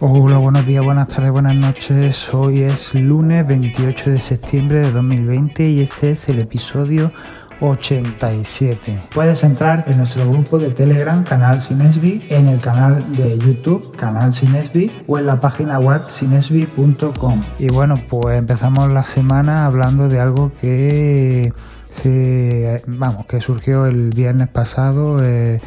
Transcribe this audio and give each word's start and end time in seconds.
Hola, 0.00 0.38
buenos 0.38 0.64
días, 0.64 0.84
buenas 0.84 1.08
tardes, 1.08 1.32
buenas 1.32 1.56
noches. 1.56 2.32
Hoy 2.32 2.62
es 2.62 2.94
lunes 2.94 3.44
28 3.44 4.10
de 4.10 4.20
septiembre 4.20 4.78
de 4.78 4.92
2020 4.92 5.68
y 5.70 5.80
este 5.80 6.12
es 6.12 6.28
el 6.28 6.38
episodio 6.38 7.10
87. 7.60 8.96
Puedes 9.12 9.42
entrar 9.42 9.82
en 9.88 9.98
nuestro 9.98 10.30
grupo 10.30 10.60
de 10.60 10.70
Telegram, 10.70 11.24
Canal 11.24 11.60
Sinesbi, 11.60 12.24
en 12.30 12.46
el 12.46 12.60
canal 12.60 13.10
de 13.10 13.38
YouTube, 13.38 13.96
Canal 13.96 14.32
Sinesbi, 14.32 14.88
o 15.08 15.18
en 15.18 15.26
la 15.26 15.40
página 15.40 15.80
web 15.80 16.02
sinesbi.com. 16.08 17.40
Y 17.58 17.66
bueno, 17.66 17.94
pues 18.08 18.38
empezamos 18.38 18.90
la 18.90 19.02
semana 19.02 19.66
hablando 19.66 20.08
de 20.08 20.20
algo 20.20 20.52
que 20.60 21.52
vamos, 22.86 23.26
que 23.26 23.40
surgió 23.40 23.86
el 23.86 24.10
viernes 24.10 24.46
pasado. 24.46 25.18
Eh, 25.24 25.60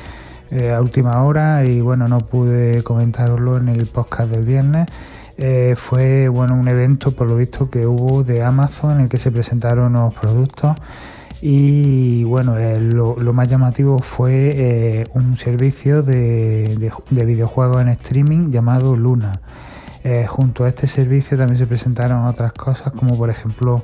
eh, 0.52 0.72
a 0.72 0.82
última 0.82 1.24
hora 1.24 1.64
y 1.64 1.80
bueno, 1.80 2.10
no 2.10 2.18
pude 2.18 2.84
comentarlo 2.84 3.56
en 3.56 3.70
el 3.70 3.86
podcast 3.86 4.30
del 4.30 4.44
viernes. 4.44 4.86
Eh, 5.38 5.76
fue 5.78 6.28
bueno 6.28 6.56
un 6.56 6.68
evento 6.68 7.14
por 7.14 7.28
lo 7.28 7.38
visto 7.38 7.70
que 7.70 7.88
hubo 7.88 8.26
de 8.26 8.44
Amazon 8.44 8.92
en 8.92 9.00
el 9.02 9.10
que 9.10 9.18
se 9.18 9.32
presentaron 9.32 9.94
los 9.94 10.14
productos 10.14 10.76
y 11.42 12.26
bueno 12.26 12.58
eh, 12.58 12.82
lo, 12.82 13.16
más 13.34 13.48
llamativo 13.48 14.00
fue 14.00 15.08
un 15.16 15.38
servicio 15.38 16.04
de, 16.04 16.92
de, 17.10 17.26
videojuegos 17.26 17.82
en 17.82 17.88
streaming 17.88 18.52
llamado 18.52 18.96
Luna 18.96 19.42
junto 20.28 20.66
a 20.66 20.68
este 20.68 20.86
servicio 20.86 21.38
también 21.38 21.58
se 21.58 21.66
presentaron 21.66 22.28
otras 22.28 22.52
cosas 22.52 22.94
como 22.94 23.18
por 23.18 23.30
ejemplo 23.32 23.82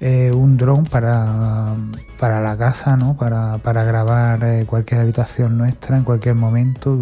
eh, 0.00 0.32
un 0.34 0.56
dron 0.56 0.84
para, 0.84 1.66
para 2.18 2.40
la 2.40 2.56
casa, 2.56 2.96
¿no? 2.96 3.16
para, 3.16 3.58
para 3.58 3.84
grabar 3.84 4.42
eh, 4.44 4.64
cualquier 4.66 5.00
habitación 5.00 5.56
nuestra 5.56 5.96
en 5.96 6.04
cualquier 6.04 6.34
momento. 6.34 6.98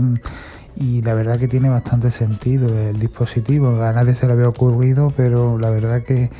Y 0.76 1.02
la 1.02 1.14
verdad 1.14 1.38
que 1.38 1.48
tiene 1.48 1.68
bastante 1.68 2.10
sentido 2.10 2.66
el 2.68 2.98
dispositivo. 2.98 3.82
A 3.82 3.92
nadie 3.92 4.14
se 4.14 4.26
le 4.26 4.32
había 4.32 4.48
ocurrido, 4.48 5.12
pero 5.16 5.58
la 5.58 5.70
verdad 5.70 6.02
que 6.02 6.30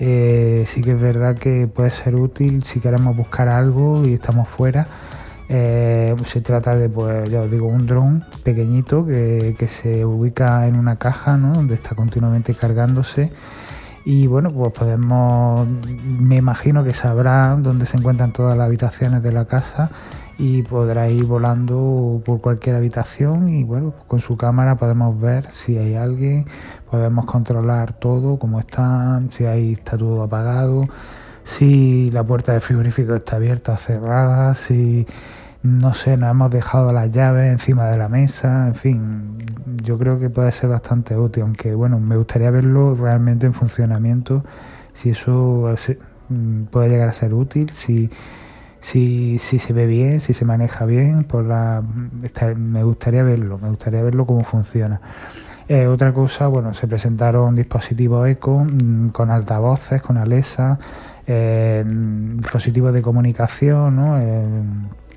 eh, 0.00 0.64
sí 0.66 0.82
que 0.82 0.92
es 0.92 1.00
verdad 1.00 1.36
que 1.36 1.66
puede 1.66 1.90
ser 1.90 2.14
útil 2.14 2.62
si 2.64 2.80
queremos 2.80 3.16
buscar 3.16 3.48
algo 3.48 4.04
y 4.04 4.14
estamos 4.14 4.48
fuera. 4.48 4.86
se 5.48 6.40
trata 6.42 6.76
de, 6.76 6.88
pues 6.88 7.30
ya 7.30 7.42
os 7.42 7.50
digo, 7.50 7.66
un 7.66 7.86
dron 7.86 8.24
pequeñito 8.44 9.06
que, 9.06 9.56
que, 9.58 9.66
se 9.66 10.04
ubica 10.04 10.66
en 10.66 10.78
una 10.78 10.96
caja, 10.96 11.36
¿no? 11.36 11.52
Donde 11.52 11.74
está 11.74 11.94
continuamente 11.94 12.54
cargándose 12.54 13.30
y 14.04 14.26
bueno, 14.26 14.50
pues 14.50 14.72
podemos, 14.72 15.66
me 16.20 16.36
imagino 16.36 16.84
que 16.84 16.94
sabrán 16.94 17.62
dónde 17.62 17.86
se 17.86 17.96
encuentran 17.96 18.32
todas 18.32 18.56
las 18.56 18.66
habitaciones 18.66 19.22
de 19.22 19.32
la 19.32 19.46
casa 19.46 19.90
y 20.38 20.62
podrá 20.62 21.08
ir 21.08 21.24
volando 21.24 22.22
por 22.24 22.40
cualquier 22.40 22.76
habitación 22.76 23.48
y 23.48 23.64
bueno, 23.64 23.92
con 24.06 24.20
su 24.20 24.36
cámara 24.36 24.76
podemos 24.76 25.20
ver 25.20 25.50
si 25.50 25.76
hay 25.76 25.96
alguien, 25.96 26.46
podemos 26.90 27.26
controlar 27.26 27.92
todo, 27.92 28.38
cómo 28.38 28.60
están, 28.60 29.30
si 29.32 29.46
ahí 29.46 29.72
está 29.72 29.98
todo 29.98 30.22
apagado, 30.22 30.86
si 31.44 32.10
la 32.12 32.22
puerta 32.22 32.52
del 32.52 32.60
frigorífico 32.60 33.14
está 33.14 33.36
abierta 33.36 33.72
o 33.72 33.76
cerrada, 33.76 34.54
si 34.54 35.06
no 35.68 35.94
sé, 35.94 36.16
nos 36.16 36.30
hemos 36.30 36.50
dejado 36.50 36.92
las 36.92 37.10
llaves 37.10 37.50
encima 37.50 37.86
de 37.86 37.98
la 37.98 38.08
mesa, 38.08 38.66
en 38.68 38.74
fin, 38.74 39.38
yo 39.82 39.98
creo 39.98 40.18
que 40.18 40.30
puede 40.30 40.50
ser 40.52 40.70
bastante 40.70 41.16
útil, 41.16 41.42
aunque 41.42 41.74
bueno, 41.74 42.00
me 42.00 42.16
gustaría 42.16 42.50
verlo 42.50 42.94
realmente 42.94 43.46
en 43.46 43.52
funcionamiento, 43.52 44.44
si 44.94 45.10
eso 45.10 45.74
mm, 46.28 46.64
puede 46.64 46.88
llegar 46.88 47.08
a 47.08 47.12
ser 47.12 47.34
útil, 47.34 47.70
si, 47.70 48.10
si, 48.80 49.38
si 49.38 49.58
se 49.58 49.72
ve 49.72 49.86
bien, 49.86 50.20
si 50.20 50.34
se 50.34 50.44
maneja 50.44 50.86
bien, 50.86 51.24
por 51.24 51.44
la, 51.44 51.82
me 52.56 52.82
gustaría 52.84 53.22
verlo, 53.22 53.58
me 53.58 53.68
gustaría 53.68 54.02
verlo 54.02 54.26
cómo 54.26 54.44
funciona. 54.44 55.00
Eh, 55.68 55.86
otra 55.86 56.14
cosa, 56.14 56.46
bueno, 56.46 56.72
se 56.72 56.88
presentaron 56.88 57.54
dispositivos 57.54 58.26
eco 58.26 58.64
mm, 58.64 59.08
con 59.08 59.30
altavoces, 59.30 60.00
con 60.00 60.16
Alexa, 60.16 60.78
eh, 61.26 61.84
dispositivos 61.86 62.94
de 62.94 63.02
comunicación, 63.02 63.96
¿no? 63.96 64.18
Eh, 64.18 64.46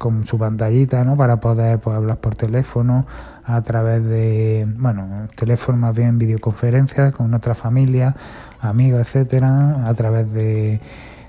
con 0.01 0.25
su 0.25 0.39
pantallita, 0.39 1.03
¿no? 1.03 1.16
Para 1.16 1.39
poder 1.39 1.78
pues, 1.78 1.95
hablar 1.95 2.17
por 2.17 2.34
teléfono 2.34 3.06
a 3.44 3.62
través 3.62 4.03
de, 4.03 4.67
bueno, 4.79 5.28
teléfono 5.35 5.78
más 5.78 5.95
bien 5.95 6.17
videoconferencias 6.17 7.13
con 7.13 7.29
nuestra 7.29 7.53
familia, 7.53 8.16
amigos, 8.62 9.01
etcétera, 9.01 9.84
a 9.85 9.94
través 9.94 10.34
de, 10.34 10.81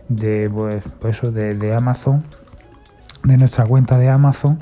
de 0.08 0.50
pues, 0.50 0.82
pues 1.00 1.18
eso, 1.18 1.30
de, 1.30 1.74
Amazon, 1.74 2.24
de 3.24 3.36
nuestra 3.36 3.66
cuenta 3.66 3.98
de 3.98 4.08
Amazon. 4.08 4.58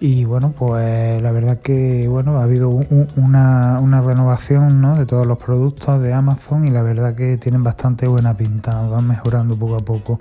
Y 0.00 0.24
bueno, 0.24 0.54
pues 0.56 1.20
la 1.20 1.30
verdad 1.30 1.58
que 1.58 2.08
bueno, 2.08 2.38
ha 2.38 2.44
habido 2.44 2.70
una, 2.70 3.78
una, 3.78 4.00
renovación 4.00 4.80
¿no? 4.80 4.96
de 4.96 5.04
todos 5.04 5.26
los 5.26 5.36
productos 5.36 6.00
de 6.00 6.14
Amazon 6.14 6.66
y 6.66 6.70
la 6.70 6.80
verdad 6.80 7.14
que 7.14 7.36
tienen 7.36 7.62
bastante 7.62 8.08
buena 8.08 8.32
pinta, 8.32 8.80
van 8.88 9.06
mejorando 9.06 9.54
poco 9.58 9.76
a 9.76 9.80
poco. 9.80 10.18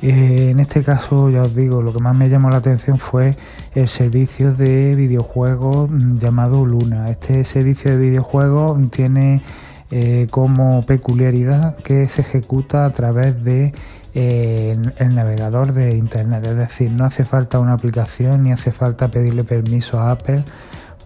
Eh, 0.00 0.50
en 0.50 0.60
este 0.60 0.84
caso, 0.84 1.28
ya 1.28 1.42
os 1.42 1.56
digo, 1.56 1.82
lo 1.82 1.92
que 1.92 1.98
más 2.00 2.14
me 2.14 2.28
llamó 2.28 2.50
la 2.50 2.58
atención 2.58 2.98
fue 2.98 3.34
el 3.74 3.88
servicio 3.88 4.54
de 4.54 4.94
videojuegos 4.94 5.90
llamado 6.18 6.64
Luna. 6.64 7.06
Este 7.06 7.44
servicio 7.44 7.90
de 7.90 7.96
videojuegos 7.96 8.78
tiene 8.90 9.42
eh, 9.90 10.28
como 10.30 10.82
peculiaridad 10.82 11.76
que 11.78 12.06
se 12.08 12.20
ejecuta 12.20 12.84
a 12.84 12.92
través 12.92 13.42
de 13.42 13.72
eh, 14.14 14.78
el, 14.98 15.14
navegador 15.14 15.72
de 15.72 15.96
internet, 15.96 16.44
es 16.44 16.56
decir, 16.56 16.92
no 16.92 17.04
hace 17.04 17.24
falta 17.24 17.58
una 17.58 17.72
aplicación 17.72 18.44
ni 18.44 18.52
hace 18.52 18.70
falta 18.70 19.08
pedirle 19.10 19.44
permiso 19.44 19.98
a 19.98 20.12
Apple 20.12 20.44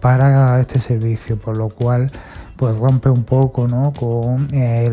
para 0.00 0.60
este 0.60 0.81
servicio, 0.81 1.38
por 1.38 1.56
lo 1.56 1.69
cual 1.69 2.10
pues 2.62 2.77
rompe 2.77 3.09
un 3.09 3.25
poco 3.25 3.67
¿no? 3.67 3.93
con 3.93 4.47
eh, 4.53 4.89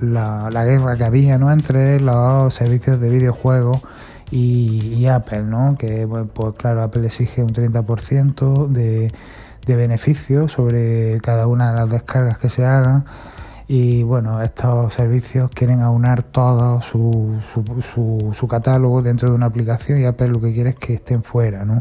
la, 0.00 0.64
guerra 0.64 0.96
que 0.96 1.04
había 1.04 1.36
¿no? 1.36 1.52
entre 1.52 2.00
los 2.00 2.54
servicios 2.54 2.98
de 2.98 3.10
videojuegos 3.10 3.82
y, 4.30 5.06
Apple, 5.06 5.42
¿no? 5.42 5.76
que 5.78 6.08
pues 6.32 6.54
claro, 6.56 6.82
Apple 6.82 7.04
exige 7.04 7.42
un 7.42 7.50
30% 7.50 8.68
de, 8.68 9.12
de 9.66 9.76
beneficio 9.76 10.48
sobre 10.48 11.20
cada 11.20 11.46
una 11.46 11.72
de 11.72 11.80
las 11.80 11.90
descargas 11.90 12.38
que 12.38 12.48
se 12.48 12.64
hagan 12.64 13.04
y 13.68 14.02
bueno, 14.02 14.40
estos 14.40 14.94
servicios 14.94 15.50
quieren 15.50 15.82
aunar 15.82 16.22
todo 16.22 16.80
su, 16.80 17.38
su, 17.52 18.32
su, 18.32 18.48
catálogo 18.48 19.02
dentro 19.02 19.28
de 19.28 19.34
una 19.34 19.44
aplicación 19.44 20.00
y 20.00 20.06
Apple 20.06 20.28
lo 20.28 20.40
que 20.40 20.54
quiere 20.54 20.70
es 20.70 20.76
que 20.76 20.94
estén 20.94 21.22
fuera, 21.22 21.66
¿no? 21.66 21.80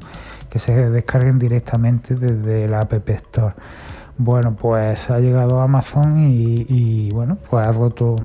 que 0.50 0.60
se 0.60 0.90
descarguen 0.90 1.40
directamente 1.40 2.14
desde 2.16 2.68
la 2.68 2.82
App 2.82 3.10
Store. 3.10 3.54
Bueno, 4.18 4.56
pues 4.56 5.09
ha 5.09 5.19
llegado 5.19 5.59
Amazon 5.62 6.19
y, 6.19 7.09
bueno, 7.12 7.38
pues 7.50 7.66
ha 7.68 7.72
roto 7.72 8.16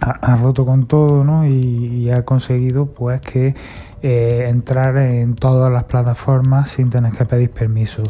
ha, 0.00 0.34
roto 0.36 0.64
con 0.64 0.86
todo, 0.86 1.24
¿no? 1.24 1.46
Y, 1.46 2.10
ha 2.10 2.24
conseguido 2.24 2.86
pues 2.86 3.20
que 3.20 3.54
eh, 4.02 4.46
entrar 4.48 4.96
en 4.96 5.34
todas 5.36 5.70
las 5.72 5.84
plataformas 5.84 6.70
sin 6.70 6.90
tener 6.90 7.12
que 7.12 7.24
pedir 7.24 7.50
permiso. 7.50 8.02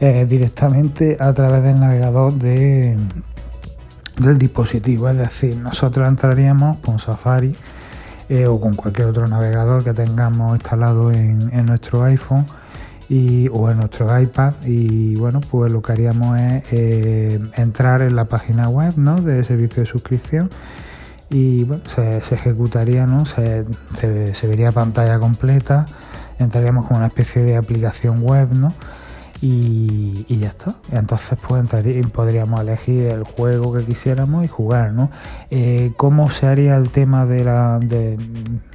Eh, 0.00 0.24
directamente 0.26 1.18
a 1.20 1.32
través 1.34 1.62
del 1.62 1.78
navegador 1.78 2.32
de, 2.32 2.96
del 4.18 4.38
dispositivo. 4.38 5.08
Es 5.08 5.18
decir, 5.18 5.56
nosotros 5.58 6.08
entraríamos 6.08 6.78
con 6.78 6.98
Safari 6.98 7.54
eh, 8.28 8.46
o 8.46 8.60
con 8.60 8.74
cualquier 8.74 9.08
otro 9.08 9.26
navegador 9.26 9.84
que 9.84 9.92
tengamos 9.92 10.54
instalado 10.54 11.12
en 11.12 11.66
nuestro 11.66 12.04
iPhone 12.04 12.46
y, 13.10 13.48
o 13.48 13.70
en 13.70 13.78
nuestro 13.78 14.18
iPad 14.18 14.54
y 14.64 15.16
bueno 15.16 15.40
pues 15.50 15.70
lo 15.70 15.82
que 15.82 15.92
haríamos 15.92 16.40
es 16.40 16.64
eh, 16.70 17.40
entrar 17.56 18.00
en 18.00 18.16
la 18.16 18.24
página 18.24 18.68
web 18.68 18.94
¿no? 18.96 19.16
del 19.16 19.44
servicio 19.44 19.82
de 19.82 19.86
suscripción 19.86 20.48
y 21.30 21.62
bueno, 21.64 21.82
se, 21.94 22.34
ejecutaría, 22.34 23.06
¿no? 23.06 23.24
Se, 23.24 23.64
se, 23.94 24.46
vería 24.48 24.72
pantalla 24.72 25.18
completa, 25.20 25.86
entraríamos 26.40 26.88
con 26.88 26.96
una 26.96 27.06
especie 27.06 27.42
de 27.42 27.56
aplicación 27.56 28.22
web 28.22 28.48
¿no? 28.56 28.74
y, 29.40 30.36
ya 30.36 30.48
está. 30.48 30.74
Entonces 30.90 31.38
pues 31.46 31.64
podríamos 32.12 32.60
elegir 32.60 33.06
el 33.12 33.22
juego 33.22 33.72
que 33.72 33.84
quisiéramos 33.84 34.44
y 34.44 34.48
jugar. 34.48 34.92
¿no? 34.92 35.10
Eh, 35.50 35.92
¿Cómo 35.96 36.30
se 36.30 36.46
haría 36.46 36.76
el 36.76 36.90
tema 36.90 37.24
de 37.26 37.44
la... 37.44 37.78
De, 37.80 38.18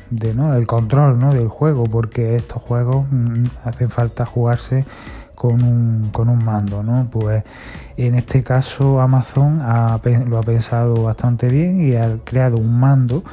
de, 0.09 0.33
¿no? 0.33 0.53
del 0.53 0.67
control 0.67 1.19
¿no? 1.19 1.31
del 1.33 1.47
juego, 1.47 1.83
porque 1.83 2.35
estos 2.35 2.61
juegos 2.61 3.05
mm, 3.09 3.43
hacen 3.63 3.89
falta 3.89 4.25
jugarse 4.25 4.85
con 5.35 5.63
un, 5.63 6.09
con 6.11 6.29
un 6.29 6.43
mando, 6.43 6.81
¿no? 6.81 7.07
Pues 7.11 7.43
en 7.97 8.15
este 8.15 8.41
caso 8.41 9.01
Amazon 9.01 9.59
lo 10.29 10.37
ha 10.37 10.43
pensado 10.43 11.03
bastante 11.03 11.47
bien 11.47 11.81
y 11.81 11.95
ha 11.95 12.17
creado 12.23 12.57
un 12.57 12.79
mando 12.79 13.23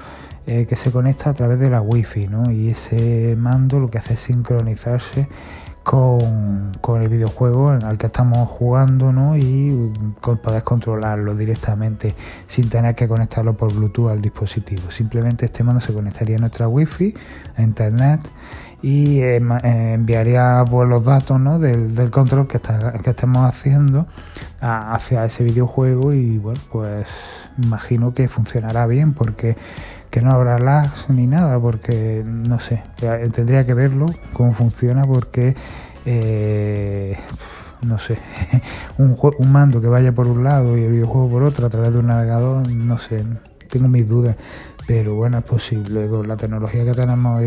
eh, 0.47 0.67
que 0.69 0.75
se 0.75 0.91
conecta 0.91 1.31
a 1.31 1.35
través 1.35 1.61
de 1.61 1.71
la 1.71 1.81
wifi, 1.81 2.27
¿no? 2.27 2.51
Y 2.51 2.71
ese 2.71 3.37
mando 3.39 3.79
lo 3.79 3.89
que 3.89 3.99
hace 3.99 4.15
es 4.15 4.21
sincronizarse 4.21 5.29
con, 5.83 6.73
el 7.01 7.09
videojuego 7.09 7.71
al 7.71 7.99
que 7.99 8.07
estamos 8.07 8.49
jugando 8.49 9.13
¿no? 9.13 9.37
y 9.37 9.93
con, 10.21 10.39
poder 10.39 10.63
controlarlo 10.63 11.35
directamente 11.35 12.15
sin 12.47 12.69
tener 12.69 12.95
que 12.95 13.09
conectarlo 13.09 13.57
por 13.57 13.73
Bluetooth 13.73 14.11
al 14.11 14.21
dispositivo. 14.21 14.91
Simplemente 14.91 15.47
este 15.47 15.65
mando 15.65 15.81
se 15.81 15.93
conectaría 15.93 16.37
a 16.37 16.41
nuestra 16.41 16.69
wifi, 16.69 17.15
a 17.57 17.63
internet 17.63 18.21
y 18.83 19.21
eh, 19.21 19.37
eh, 19.37 19.93
enviaría 19.95 20.65
pues, 20.69 20.89
los 20.89 21.05
datos 21.05 21.41
¿no? 21.41 21.59
del, 21.59 22.11
control 22.11 22.49
que, 22.49 22.61
que 22.61 23.11
estemos 23.11 23.47
haciendo 23.47 24.07
hacia 24.61 25.25
ese 25.25 25.45
videojuego 25.45 26.13
y 26.13 26.39
bueno 26.39 26.61
pues 26.71 27.09
imagino 27.61 28.15
que 28.15 28.29
funcionará 28.29 28.87
bien 28.87 29.13
porque 29.13 29.57
que 30.13 30.23
no 30.23 30.31
habrá 30.31 30.61
lags 30.61 31.11
ni 31.11 31.27
nada 31.27 31.59
porque 31.59 32.23
no 32.25 32.61
sé 32.61 32.85
tendría 33.33 33.67
que 33.67 33.75
verlo 33.75 34.07
cómo 34.33 34.53
funciona 34.53 35.03
porque 35.03 35.57
eh, 36.07 37.17
no 37.85 37.99
sé 37.99 38.19
un, 38.99 39.17
un 39.39 39.53
mando 39.53 39.81
que 39.81 39.89
vaya 39.89 40.13
por 40.13 40.29
un 40.29 40.45
lado 40.45 40.79
y 40.79 40.83
el 40.83 40.93
videojuego 40.93 41.29
por 41.29 41.43
otro 41.43 41.67
a 41.67 41.71
través 41.71 41.93
de 41.93 41.99
un 41.99 42.07
navegador 42.07 42.69
no 42.71 42.99
sé 42.99 43.25
tengo 43.69 43.89
mis 43.89 44.07
dudas 44.07 44.37
pero 44.87 45.15
bueno, 45.15 45.39
es 45.39 45.45
posible. 45.45 46.09
Con 46.09 46.29
la 46.29 46.37
tecnología 46.37 46.85
que 46.85 46.93
tenemos 46.93 47.43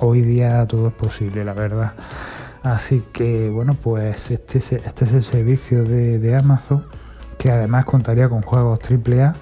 hoy, 0.00 0.22
día 0.22 0.66
todo 0.66 0.88
es 0.88 0.94
posible, 0.94 1.44
la 1.44 1.52
verdad. 1.52 1.92
Así 2.62 3.04
que 3.12 3.50
bueno, 3.50 3.74
pues 3.74 4.30
este, 4.30 4.58
este 4.58 5.04
es 5.04 5.12
el 5.12 5.22
servicio 5.22 5.84
de, 5.84 6.36
Amazon, 6.36 6.84
que 7.38 7.50
además 7.50 7.84
contaría 7.84 8.28
con 8.28 8.42
juegos 8.42 8.80
AAA, 8.82 9.34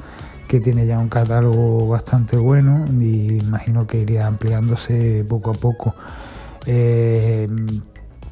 que 0.48 0.60
tiene 0.60 0.86
ya 0.86 0.98
un 0.98 1.08
catálogo 1.08 1.88
bastante 1.88 2.36
bueno 2.36 2.84
y 3.00 3.38
imagino 3.38 3.86
que 3.86 3.98
iría 3.98 4.26
ampliándose 4.26 5.24
poco 5.28 5.50
a 5.50 5.54
poco. 5.54 5.94
Eh, 6.66 7.48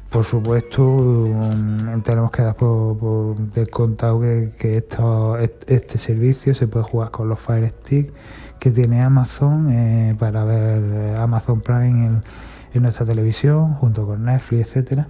por 0.09 0.23
supuesto, 0.23 0.81
mm, 0.83 2.01
tenemos 2.01 2.31
que 2.31 2.41
dar 2.41 2.55
por, 2.55 3.35
descontado 3.53 4.21
que, 4.21 4.49
que 4.57 4.77
este 5.67 5.97
servicio 5.97 6.55
se 6.55 6.67
puede 6.67 6.85
jugar 6.85 7.11
con 7.11 7.27
los 7.27 7.39
Fire 7.39 7.69
Stick 7.69 8.13
que 8.59 8.71
tiene 8.71 9.01
Amazon 9.01 9.69
eh, 9.71 10.15
para 10.17 10.43
ver 10.43 11.17
Amazon 11.17 11.61
Prime 11.61 12.21
en, 12.73 12.81
nuestra 12.81 13.05
televisión 13.05 13.73
junto 13.75 14.05
con 14.05 14.25
Netflix, 14.25 14.67
etcétera. 14.67 15.07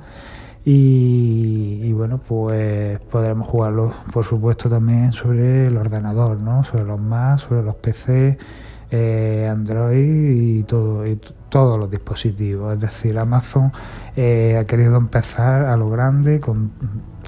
Y, 0.68 1.94
bueno, 1.94 2.20
pues 2.28 3.00
podremos 3.12 3.48
jugarlo, 3.48 3.94
por 4.12 4.26
supuesto, 4.26 4.68
también 4.68 5.14
sobre 5.14 5.68
el 5.68 5.78
ordenador, 5.78 6.40
¿no? 6.40 6.64
Sobre 6.64 6.86
los 6.86 7.00
Mac, 7.00 7.38
sobre 7.40 7.62
los 7.62 7.76
PC, 7.76 8.38
eh, 8.90 9.48
Android 9.50 10.60
y 10.60 10.64
todo, 10.64 11.04
todos 11.50 11.78
los 11.78 11.92
dispositivos. 11.92 12.74
Es 12.74 12.82
decir, 12.82 13.20
Amazon 13.20 13.72
ha 14.18 14.64
querido 14.66 14.98
empezar 14.98 15.66
a 15.66 15.78
lo 15.78 15.90
grande 15.92 16.40
con, 16.40 16.72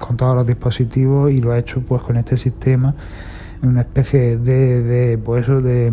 con 0.00 0.16
todos 0.16 0.34
los 0.34 0.46
dispositivos 0.46 1.30
y 1.30 1.40
lo 1.40 1.52
ha 1.52 1.58
hecho 1.58 1.80
pues 1.82 2.02
con 2.02 2.16
este 2.16 2.36
sistema 2.36 2.94
una 3.62 3.80
especie 3.80 4.38
de, 4.38 4.82
de 4.82 5.18
pues 5.18 5.46
de, 5.46 5.92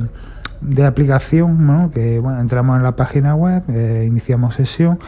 de 0.62 0.86
aplicación, 0.86 1.66
¿no? 1.66 1.92
que 1.92 2.20
bueno, 2.20 2.40
entramos 2.40 2.78
en 2.78 2.84
la 2.84 2.96
página 2.96 3.36
web, 3.36 3.64
eh, 3.70 4.06
iniciamos 4.08 4.56
sesión 4.56 5.00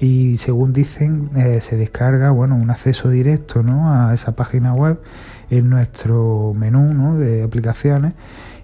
y 0.00 0.36
según 0.38 0.72
dicen 0.72 1.30
eh, 1.36 1.60
se 1.60 1.76
descarga 1.76 2.30
bueno 2.30 2.56
un 2.56 2.70
acceso 2.70 3.10
directo 3.10 3.62
¿no? 3.62 3.92
a 3.92 4.14
esa 4.14 4.32
página 4.32 4.72
web 4.72 5.00
en 5.50 5.68
nuestro 5.70 6.52
menú 6.54 7.16
de 7.16 7.42
aplicaciones 7.42 8.14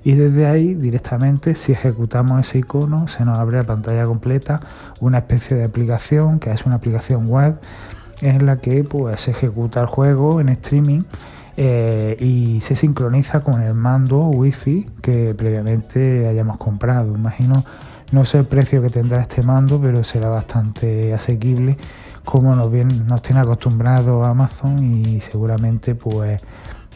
y 0.03 0.15
desde 0.15 0.47
ahí 0.47 0.75
directamente 0.75 1.55
si 1.55 1.73
ejecutamos 1.73 2.41
ese 2.41 2.59
icono 2.59 3.09
se 3.09 3.25
nos 3.25 3.39
abre 3.39 3.59
la 3.59 3.65
pantalla 3.65 4.05
completa 4.07 4.61
una 5.01 5.19
especie 5.19 5.57
de 5.57 5.65
aplicación 5.65 6.39
que 6.41 6.51
es 6.51 6.65
una 6.65 6.77
aplicación 6.77 7.27
web 7.27 7.59
en 8.23 8.47
la 8.47 8.57
que 8.59 8.85
pues 8.85 9.21
se 9.21 9.31
ejecuta 9.31 9.81
el 9.81 9.87
juego 9.87 10.41
en 10.41 10.49
streaming 10.49 11.03
eh, 11.57 12.17
y 12.19 12.61
se 12.61 12.77
sincroniza 12.77 13.41
con 13.41 13.63
el 13.63 13.75
mando 13.75 14.29
wifi 14.29 14.89
que 15.03 15.35
previamente 15.35 16.27
hayamos 16.27 16.57
comprado. 16.57 17.15
Imagino, 17.15 17.65
no 18.13 18.25
sé 18.25 18.39
el 18.39 18.47
precio 18.47 18.83
que 18.83 18.89
tendrá 18.89 19.21
este 19.21 19.43
mando, 19.43 19.81
pero 19.81 20.03
será 20.05 20.29
bastante 20.29 21.15
asequible 21.15 21.77
como 22.25 22.55
nos, 22.55 22.71
bien, 22.71 23.07
nos 23.07 23.23
tiene 23.23 23.41
acostumbrado 23.41 24.25
Amazon 24.25 24.77
y 24.85 25.21
seguramente 25.21 25.95
pues 25.95 26.43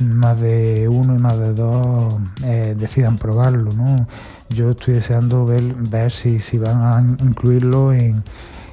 más 0.01 0.41
de 0.41 0.89
uno 0.89 1.15
y 1.15 1.19
más 1.19 1.39
de 1.39 1.55
dos 1.55 2.17
eh, 2.45 2.75
decidan 2.79 3.17
probarlo. 3.17 3.71
¿no? 3.73 4.07
Yo 4.51 4.71
estoy 4.71 4.95
deseando 4.95 5.45
ver, 5.47 5.63
ver 5.63 6.13
si, 6.13 6.39
si 6.39 6.59
van 6.59 6.83
a 6.83 7.01
incluirlo 7.25 7.93
en 7.93 8.23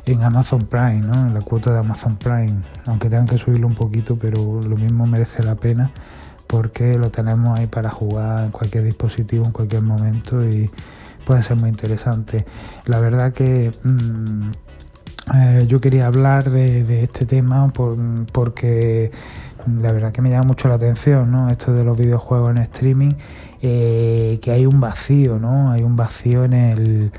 en 0.06 0.24
Amazon 0.24 0.62
Prime, 0.62 1.02
¿no? 1.02 1.28
en 1.28 1.34
la 1.34 1.42
cuota 1.42 1.72
de 1.72 1.80
Amazon 1.80 2.16
Prime, 2.18 2.62
aunque 2.88 3.08
tengan 3.08 3.28
que 3.28 3.38
subirlo 3.38 3.68
un 3.68 3.76
poquito, 3.76 4.18
pero 4.18 4.60
lo 4.62 4.76
mismo 4.76 5.06
merece 5.06 5.44
la 5.44 5.56
pena 5.56 5.92
porque 6.48 6.98
lo 6.98 7.12
tenemos 7.12 7.58
ahí 7.58 7.68
para 7.68 7.90
jugar 7.90 8.46
en 8.46 8.52
cualquier 8.52 8.84
dispositivo, 8.84 9.46
en 9.46 9.52
cualquier 9.52 9.84
momento 9.84 10.46
y 10.46 10.70
puede 11.26 11.44
ser 11.44 11.58
muy 11.58 11.70
interesante. 11.70 12.46
La 12.86 13.00
verdad 13.00 13.34
que 13.34 13.72
mm, 13.84 14.52
eh, 15.36 15.66
yo 15.68 15.80
quería 15.80 16.08
hablar 16.08 16.50
de, 16.50 17.04
este 17.04 17.26
tema 17.26 17.72
porque 18.32 19.12
la 19.82 19.92
verdad 19.92 20.12
que 20.12 20.22
me 20.22 20.30
llama 20.30 20.48
mucho 20.48 20.68
la 20.68 20.76
atención, 20.76 21.32
¿no? 21.32 21.50
Esto 21.50 21.74
de 21.74 21.84
los 21.84 21.98
videojuegos 21.98 22.52
en 22.52 22.58
streaming, 22.64 23.12
eh, 23.62 24.40
que 24.42 24.52
hay 24.52 24.66
un 24.66 24.80
vacío, 24.80 25.40
¿no? 25.40 25.72
Hay 25.72 25.84
un 25.84 25.96
vacío 25.96 26.44
en 26.44 26.54
el 26.54 27.12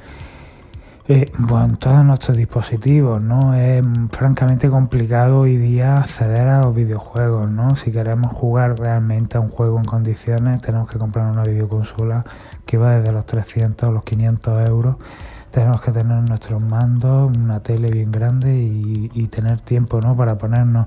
eh, 1.08 1.32
todos 1.80 2.04
nuestros 2.04 2.36
dispositivos, 2.36 3.20
¿no? 3.20 3.54
Es 3.54 3.82
francamente 4.12 4.70
complicado 4.70 5.40
hoy 5.40 5.56
día 5.56 5.96
acceder 5.96 6.46
a 6.46 6.60
los 6.62 6.74
videojuegos, 6.74 7.50
¿no? 7.50 7.74
Si 7.74 7.90
queremos 7.90 8.32
jugar 8.32 8.78
realmente 8.78 9.36
a 9.36 9.40
un 9.40 9.50
juego 9.50 9.78
en 9.78 9.84
condiciones, 9.84 10.60
tenemos 10.60 10.88
que 10.88 10.98
comprar 10.98 11.26
una 11.26 11.42
videoconsola 11.42 12.24
que 12.64 12.78
va 12.78 12.98
desde 12.98 13.12
los 13.12 13.26
300 13.26 13.88
a 13.88 13.92
los 13.92 14.04
500 14.04 14.68
euros. 14.68 14.96
Tenemos 15.50 15.80
que 15.80 15.90
tener 15.90 16.22
nuestros 16.22 16.62
mandos, 16.62 17.36
una 17.36 17.60
tele 17.60 17.90
bien 17.90 18.12
grande 18.12 18.56
y, 18.56 19.26
tener 19.26 19.60
tiempo, 19.60 20.00
¿no? 20.00 20.16
Para 20.16 20.38
ponernos. 20.38 20.86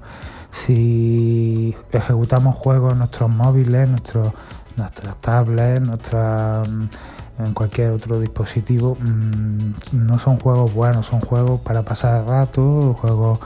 Si 0.51 1.75
ejecutamos 1.91 2.55
juegos 2.55 2.93
en 2.93 2.99
nuestros 2.99 3.29
móviles, 3.29 3.89
nuestros, 3.89 4.31
nuestras 4.77 5.17
tablets, 5.17 5.87
nuestras 5.87 6.67
en 7.39 7.53
cualquier 7.53 7.91
otro 7.91 8.19
dispositivo, 8.19 8.97
mm, 8.99 10.05
no 10.05 10.19
son 10.19 10.39
juegos 10.39 10.73
buenos, 10.73 11.05
son 11.05 11.19
juegos 11.19 11.59
para 11.61 11.83
pasar 11.83 12.21
el 12.21 12.27
rato, 12.27 12.95
juegos 13.01 13.39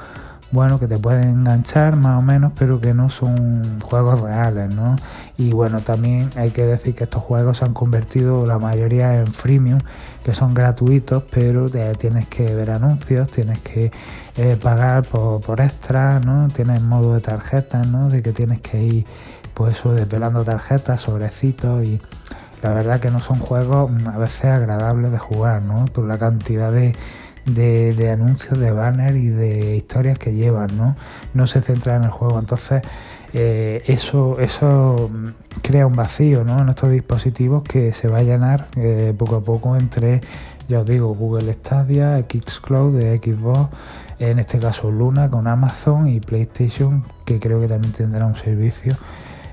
bueno 0.51 0.80
que 0.80 0.88
te 0.88 0.98
pueden 0.98 1.30
enganchar 1.30 1.96
más 1.96 2.19
o 2.19 2.22
menos, 2.22 2.54
pero 2.57 2.81
que 2.81 2.94
no 2.94 3.10
son 3.10 3.80
juegos 3.81 4.22
reales, 4.22 4.74
¿no? 4.75 4.96
Y 5.38 5.51
bueno, 5.51 5.80
también 5.80 6.30
hay 6.36 6.50
que 6.51 6.66
decir 6.66 6.96
que 6.96 7.04
estos 7.04 7.22
juegos 7.22 7.57
se 7.57 7.66
han 7.66 7.74
convertido 7.74 8.46
la 8.46 8.57
mayoría 8.57 9.16
en 9.16 9.28
freemium, 9.28 9.80
que 10.24 10.34
son 10.34 10.54
gratuitos, 10.54 11.24
pero 11.30 11.68
tienes 11.98 12.28
que 12.28 12.56
ver 12.56 12.72
anuncios, 12.72 13.30
tienes 13.31 13.60
que 13.60 13.92
eh, 14.38 14.57
pagar 14.62 15.04
por, 15.04 15.42
por 15.42 15.62
extra, 15.62 16.19
¿no? 16.19 16.48
Tienes 16.48 16.81
modo 16.81 17.13
de 17.13 17.22
tarjetas, 17.22 17.88
¿no? 17.88 18.10
De 18.10 18.22
que 18.22 18.31
tienes 18.31 18.62
que 18.62 18.81
ir, 18.81 19.06
pues 19.54 19.75
eso, 19.75 19.94
desvelando 19.94 20.44
tarjetas, 20.44 21.01
sobrecitos 21.01 21.88
y 21.88 22.01
la 22.62 22.74
verdad 22.74 23.00
que 23.00 23.10
no 23.10 23.20
son 23.20 23.39
juegos 23.39 23.91
a 24.08 24.18
veces 24.18 24.46
agradables 24.46 25.12
de 25.12 25.18
jugar, 25.18 25.62
¿no? 25.62 25.86
Por 25.86 26.06
la 26.06 26.18
cantidad 26.18 26.72
de, 26.72 26.94
de, 27.46 28.12
anuncios, 28.12 28.60
de 28.60 28.72
banners 28.72 29.15
y 29.15 29.29
de 29.29 29.75
historias 29.75 30.17
que 30.17 30.34
llevan, 30.34 30.75
¿no? 30.77 30.96
No 31.34 31.48
se 31.48 31.62
centra 31.62 31.96
en 31.96 32.03
el 32.03 32.10
juego. 32.10 32.39
Entonces, 32.39 32.81
eh, 33.34 33.84
eso, 33.88 34.39
eso 34.39 35.10
crea 35.62 35.86
un 35.86 35.96
vacío, 35.96 36.43
¿no? 36.43 36.60
En 36.60 36.69
estos 36.69 36.91
dispositivos 36.91 37.63
que 37.63 37.93
se 37.93 38.08
va 38.08 38.19
a 38.19 38.24
llenar 38.24 38.67
eh, 38.75 39.13
poco 39.17 39.38
a 39.38 39.41
poco 39.41 39.75
entre, 39.75 40.22
ya 40.67 40.79
os 40.79 40.86
digo, 40.88 41.13
Google 41.13 41.53
Stadia, 41.53 42.22
Xcloud 42.22 42.98
de 42.98 43.17
Xbox, 43.17 43.69
en 44.19 44.39
este 44.39 44.60
caso 44.60 44.91
Luna 44.91 45.29
con 45.29 45.48
Amazon 45.48 46.08
y 46.08 46.19
PlayStation, 46.19 47.03
que 47.25 47.39
creo 47.39 47.62
que 47.62 47.67
también 47.67 47.93
tendrá 47.93 48.25
un 48.25 48.36
servicio 48.36 48.96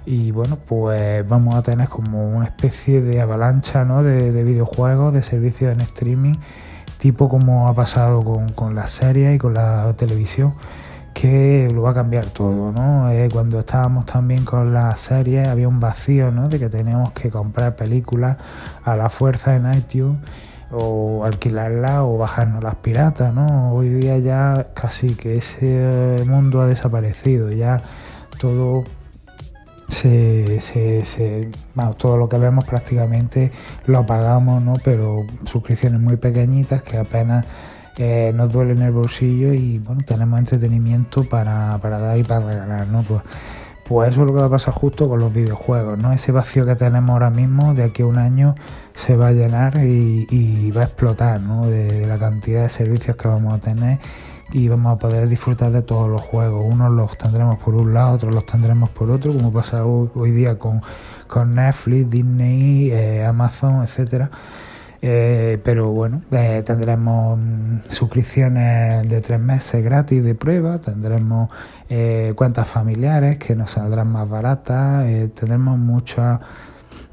y 0.07 0.31
bueno, 0.31 0.57
pues 0.57 1.28
vamos 1.28 1.57
a 1.57 1.62
tener 1.62 1.88
como 1.88 2.28
una 2.28 2.47
especie 2.47 3.02
de 3.02 3.21
avalancha 3.21 3.85
¿no? 3.85 4.05
de, 4.05 4.45
videojuegos, 4.45 5.12
de 5.12 5.23
servicios 5.25 5.75
en 5.75 5.81
streaming, 5.81 6.35
tipo 6.99 7.29
como 7.29 7.69
ha 7.69 7.75
pasado 7.75 8.23
con, 8.23 8.49
con 8.50 8.75
las 8.75 8.91
series 8.91 9.37
y 9.37 9.38
con 9.38 9.55
la 9.55 9.93
televisión, 9.97 10.55
que 11.15 11.69
lo 11.73 11.83
va 11.83 11.93
a 11.93 11.95
cambiar 11.95 12.26
todo, 12.26 12.73
¿no? 12.73 13.11
Eh, 13.11 13.29
cuando 13.33 13.59
estábamos 13.61 14.05
también 14.05 14.45
con 14.45 14.75
las 14.75 15.00
series 15.00 15.49
había 15.49 15.67
un 15.67 15.81
vacío, 15.81 16.31
¿no? 16.31 16.49
De 16.49 16.59
que 16.59 16.69
teníamos 16.69 17.12
que 17.12 17.31
comprar 17.31 17.75
películas 17.75 18.37
a 18.85 18.97
la 18.97 19.09
fuerza 19.09 19.57
en 19.57 19.73
iTunes 19.73 20.19
o 20.71 21.25
alquilarlas 21.25 22.00
o 22.00 22.19
bajarnos 22.19 22.62
las 22.62 22.75
piratas, 22.76 23.33
¿no? 23.33 23.73
Hoy 23.73 23.88
día 23.88 24.19
ya 24.19 24.69
casi 24.75 25.15
que 25.15 25.37
ese 25.38 26.23
mundo 26.26 26.61
ha 26.61 26.67
desaparecido, 26.67 27.50
ya 27.50 27.79
todo 28.38 28.85
se, 29.88 30.61
se, 30.61 31.50
todo 31.97 32.16
lo 32.16 32.28
que 32.28 32.38
vemos 32.38 32.64
prácticamente 32.64 33.52
lo 33.87 34.05
pagamos, 34.05 34.62
¿no? 34.62 34.75
pero 34.85 35.25
suscripciones 35.45 36.00
muy 36.00 36.16
pequeñitas 36.16 36.83
que 36.83 36.97
apenas 36.97 37.47
eh, 37.99 38.33
nos 38.35 38.52
duelen 38.52 38.83
el 38.83 38.93
bolsillo 38.93 39.55
y 39.55 39.78
bueno, 39.78 40.02
tenemos 40.07 40.38
entretenimiento 40.38 41.25
para, 41.25 41.78
dar 41.78 42.19
y 42.19 42.25
para 42.25 42.50
regalar. 42.50 42.87
¿no? 42.88 43.02
Pues, 43.02 43.23
Pues 43.88 44.11
eso 44.11 44.23
es 44.23 44.26
lo 44.26 44.35
que 44.35 44.40
va 44.40 44.47
a 44.47 44.50
pasar 44.50 44.75
justo 44.75 45.09
con 45.09 45.21
los 45.21 45.33
videojuegos, 45.33 45.97
¿no? 45.97 46.12
Ese 46.12 46.33
vacío 46.33 46.66
que 46.66 46.75
tenemos 46.75 47.11
ahora 47.11 47.31
mismo, 47.31 47.73
de 47.73 47.85
aquí 47.85 48.02
a 48.02 48.07
un 48.07 48.19
año, 48.19 48.57
se 48.95 49.16
va 49.16 49.28
a 49.28 49.33
llenar 49.33 49.76
y, 49.78 50.73
va 50.76 50.83
a 50.83 50.85
explotar, 50.85 51.40
¿no? 51.40 51.66
De, 51.66 52.05
la 52.07 52.19
cantidad 52.19 52.64
de 52.64 52.69
servicios 52.69 53.16
que 53.16 53.28
vamos 53.28 53.55
a 53.55 53.59
tener 53.59 54.00
y 54.53 54.69
vamos 54.69 54.93
a 54.93 54.99
poder 54.99 55.29
disfrutar 55.29 55.73
de 55.73 55.83
todos 55.83 56.09
los 56.09 56.21
juegos. 56.21 56.65
Unos 56.65 56.93
los 56.93 57.17
tendremos 57.19 57.57
por 57.57 57.75
un 57.75 57.93
lado, 57.93 58.15
otros 58.15 58.35
los 58.35 58.47
tendremos 58.47 58.88
por 58.91 59.11
otro, 59.11 59.33
como 59.33 59.53
pasa 59.53 59.85
hoy, 59.85 60.31
día 60.31 60.59
con, 60.59 60.83
con 61.26 61.55
Netflix, 61.55 62.11
Disney, 62.11 62.91
eh, 62.91 63.25
Amazon, 63.25 63.83
etcétera. 63.83 64.31
Eh, 65.03 65.61
pero 65.62 65.91
bueno, 65.91 66.23
eh, 66.31 66.62
tendremos 66.65 67.38
mm, 67.38 67.91
suscripciones 67.91 69.09
de 69.09 69.21
tres 69.21 69.38
meses 69.38 69.85
gratis 69.85 70.23
de 70.25 70.35
prueba, 70.35 70.79
tendremos 70.79 71.50
cuentas 72.35 72.67
familiares 72.67 73.38
que 73.38 73.55
nos 73.55 73.71
saldrán 73.73 74.09
más 74.09 74.29
baratas, 74.29 75.05
tendremos 75.35 75.79
mucha 75.79 76.41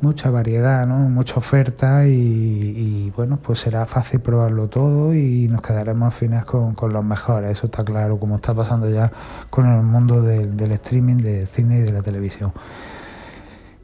mucha 0.02 0.30
variedad, 0.30 0.86
¿no? 0.86 0.98
mucha 1.10 1.36
oferta 1.36 2.06
y, 2.06 3.12
bueno, 3.16 3.38
pues 3.42 3.60
será 3.60 3.86
fácil 3.86 4.20
probarlo 4.20 4.68
todo 4.68 5.14
y 5.14 5.48
nos 5.48 5.62
quedaremos 5.62 6.08
afinas 6.14 6.46
con, 6.46 6.76
con 6.76 6.92
los 6.94 7.04
mejores, 7.04 7.52
eso 7.52 7.68
está 7.68 7.84
claro, 7.84 8.18
como 8.18 8.36
está 8.36 8.54
pasando 8.54 8.90
ya 8.90 9.12
con 9.50 9.66
el 9.66 9.84
mundo 9.84 10.22
del 10.22 10.72
streaming, 10.72 11.18
de 11.18 11.46
cine 11.46 11.80
y 11.80 11.82
de 11.82 11.92
la 11.92 12.02
televisión. 12.02 12.52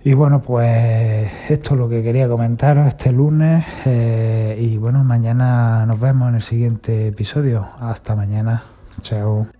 Y 0.01 0.13
bueno, 0.13 0.42
pues 0.42 1.30
esto 1.50 1.74
es 1.74 1.80
lo 1.80 1.89
que 1.89 2.01
quería 2.01 2.30
comentaros 2.30 2.88
este 2.88 3.12
lunes 3.12 3.66
eh, 3.86 4.58
y 4.58 4.78
bueno, 4.78 5.04
mañana 5.04 5.86
nos 5.86 6.00
vemos 6.00 6.30
en 6.30 6.36
el 6.36 6.42
siguiente 6.42 7.08
episodio. 7.08 7.68
Hasta 7.80 8.16
mañana. 8.16 8.63
Chao. 9.01 9.59